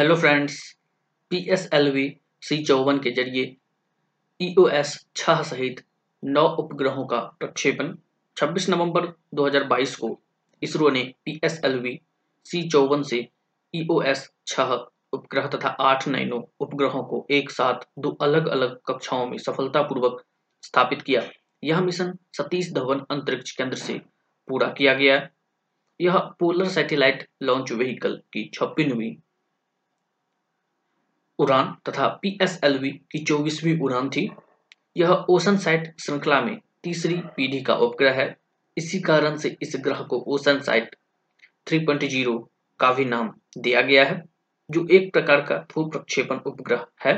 [0.00, 0.54] Hello friends
[1.30, 2.04] P S L V
[2.42, 3.42] C चौवन के ज़रिए
[4.40, 5.82] ई ओ एस छह सहित
[6.24, 7.92] नौ उपग्रहों का प्रक्षेपण
[8.36, 10.10] 26 नवंबर 2022 को
[10.62, 12.00] इसरो ने P S L V
[12.44, 13.28] C चौवन से
[13.74, 14.74] ई ओ एस छह
[15.12, 20.24] उपग्रह तथा आठ नैनो उपग्रहों को एक साथ दो अलग अलग कक्षाओं में सफलतापूर्वक
[20.62, 21.30] स्थापित किया।
[21.64, 24.00] यह मिशन सतीश धवन अंतरिक्ष केंद्र से
[24.48, 25.28] पूरा किया गया।
[26.00, 29.18] यह पोलर सैटेलाइट लॉन्च व्हीकल की छप्पीनवी
[31.40, 34.28] उड़ान तथा पीएसएलवी की चौबीसवीं उड़ान थी।
[34.96, 38.36] यह ओशन साइट श्रृंखला में तीसरी पीढ़ी का उपग्रह है।
[38.76, 40.96] इसी कारण से इस ग्रह को ओशन साइट
[41.66, 42.38] 3.0
[42.80, 44.22] का भी नाम दिया गया है,
[44.70, 47.14] जो एक प्रकार का भू प्रक्षेपण उपग्रह है।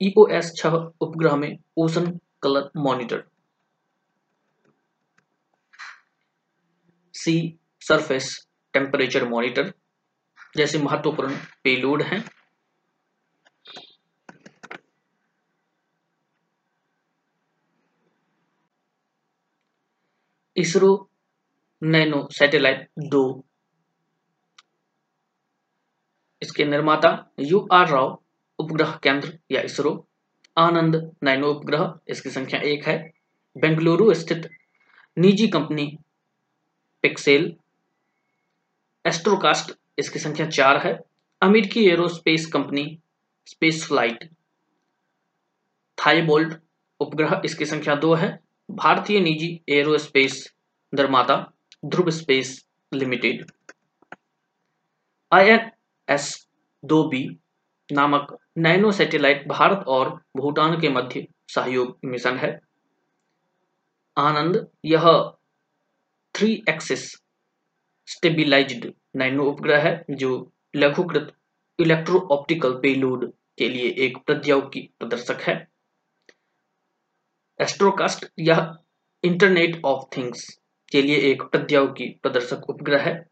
[0.00, 2.06] ईओएस छह उपग्रह में ocean
[2.42, 3.22] colour monitor,
[7.14, 8.36] sea surface
[8.74, 9.72] temperature monitor
[10.56, 12.24] जैसे महत्वपूर्ण पेलोड हैं।
[20.56, 21.08] इसरो
[21.82, 23.44] नैनो सैटेलाइट दो।
[26.42, 28.18] इसके निर्माता यू आर राव,
[28.58, 30.06] उपग्रह केंद्र या इसरो।
[30.56, 33.12] आनंद नैनो उपग्रह, इसकी संख्या एक है।
[33.56, 34.48] बेंगलुरु स्थित
[35.18, 35.86] निजी कंपनी
[37.02, 37.54] पिक्सेल।
[39.04, 40.98] एस्ट्रोकास्ट, इसकी संख्या चार है।
[41.42, 42.98] अमेरिकी aerospace company
[43.46, 44.28] space flight
[45.98, 46.54] Thybolt
[47.00, 50.54] उपग्रह, इसकी संख्या दो है। भारतीय निजी एरोस्पेस
[50.94, 51.52] निर्माता
[51.84, 53.44] Dhruva space limited.
[55.32, 55.70] I N
[56.08, 56.48] S
[56.84, 57.38] दो बी
[57.92, 62.60] नामक नैनो सैटेलाइट भारत और भूटान के मध्य सहयोग मिशन है।
[64.18, 65.34] आनंद, यह
[66.34, 67.10] थ्री एक्सिस
[68.06, 71.32] स्टेबिलाईज्ड नैनो उपग्रह है, जो लघुकृत
[71.78, 75.73] इलेक्ट्रो ऑप्टिकल पेलोड के लिए एक प्रौद्योगिकी प्रदर्शक है।
[77.60, 78.76] एस्ट्रोकास्ट यह
[79.24, 80.60] इंटरनेट ऑफ़ थिंग्स
[80.92, 83.26] के लिए एक प्रौद्योगिकी प्रदर्शक उपग्रह है।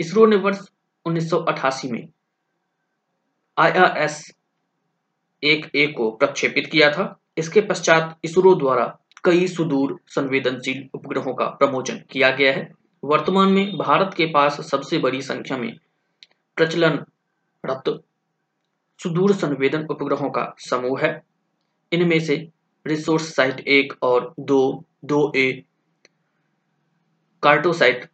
[0.00, 0.58] इसरो ने वर्ष
[1.06, 2.08] 1988 में
[3.58, 4.34] आईआरएस
[5.42, 11.46] एक ए को प्रक्षेपित किया था। इसके पश्चात इसरो द्वारा कई सुदूर संवेदनशील उपग्रहों का
[11.46, 12.72] प्रमोचन किया गया है।
[13.04, 15.76] वर्तमान में भारत के पास सबसे बड़ी संख्या में
[16.56, 17.04] प्रचलन
[19.02, 21.22] सुदूर संवेदन उपग्रहों का समूह है।
[21.92, 22.48] इनमें से
[22.86, 25.62] रिसोर्स साइट एक और दो दो ए।
[27.42, 28.10] कार्टोसाइट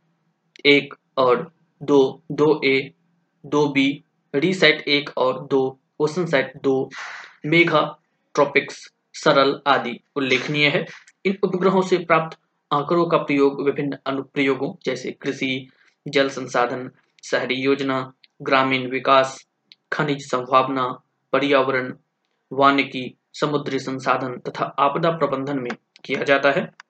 [0.66, 2.92] एक और दो दो ए,
[3.46, 4.04] दो बी।
[4.34, 6.90] रीसाइट एक और दो, ओशन साइट दो।
[7.46, 7.98] मेघा,
[8.34, 10.86] ट्रॉपिक्स, सरल आदि उल्लेखनीय है।
[11.24, 12.38] इन उपग्रहों से प्राप्त
[12.72, 15.70] आंकड़ों का प्रयोग विभिन्न अनुप्रयोगों जैसे कृषि,
[16.08, 16.90] जल संसाधन,
[17.24, 19.46] शहरी योजना, ग्रामीण विकास,
[19.92, 21.00] खनिज संभावना,
[21.32, 21.94] पर्यावरण,
[22.52, 25.70] वानिकी समुद्री संसाधन तथा आपदा प्रबंधन में
[26.04, 26.89] किया जाता है।